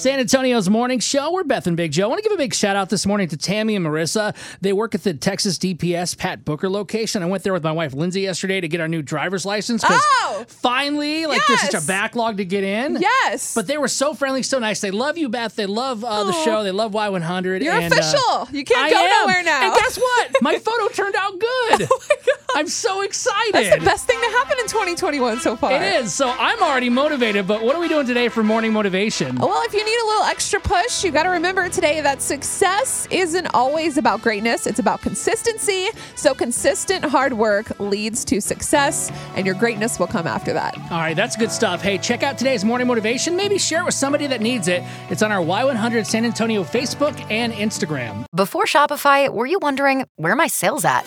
[0.00, 1.30] San Antonio's morning show.
[1.30, 2.04] We're Beth and Big Joe.
[2.04, 4.34] I want to give a big shout out this morning to Tammy and Marissa.
[4.62, 7.22] They work at the Texas DPS Pat Booker location.
[7.22, 9.84] I went there with my wife Lindsay yesterday to get our new driver's license.
[9.86, 10.46] Oh!
[10.48, 12.96] Finally, like there's such a backlog to get in.
[12.98, 13.54] Yes.
[13.54, 14.80] But they were so friendly, so nice.
[14.80, 15.54] They love you, Beth.
[15.54, 16.64] They love uh, the show.
[16.64, 17.62] They love Y100.
[17.62, 18.48] You're and, uh, official.
[18.52, 19.26] You can't I go am.
[19.26, 19.66] nowhere now.
[19.66, 20.36] And guess what?
[20.40, 21.88] My photo turned out good.
[21.90, 22.00] oh.
[22.60, 23.54] I'm so excited.
[23.54, 25.72] That's the best thing to happen in 2021 so far.
[25.72, 26.12] It is.
[26.12, 27.46] So I'm already motivated.
[27.46, 29.38] But what are we doing today for morning motivation?
[29.40, 32.20] Oh, well, if you need a little extra push, you got to remember today that
[32.20, 35.88] success isn't always about greatness, it's about consistency.
[36.16, 40.76] So, consistent hard work leads to success, and your greatness will come after that.
[40.90, 41.80] All right, that's good stuff.
[41.80, 43.36] Hey, check out today's morning motivation.
[43.36, 44.82] Maybe share it with somebody that needs it.
[45.08, 48.26] It's on our Y100 San Antonio Facebook and Instagram.
[48.36, 51.06] Before Shopify, were you wondering where are my sales at?